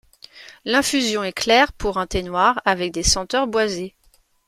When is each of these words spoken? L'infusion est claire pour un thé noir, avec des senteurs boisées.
L'infusion 0.65 1.23
est 1.23 1.31
claire 1.31 1.73
pour 1.73 1.99
un 1.99 2.07
thé 2.07 2.23
noir, 2.23 2.59
avec 2.65 2.91
des 2.91 3.03
senteurs 3.03 3.45
boisées. 3.45 3.93